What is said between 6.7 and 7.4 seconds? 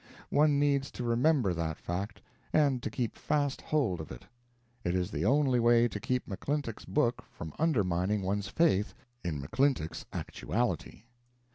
book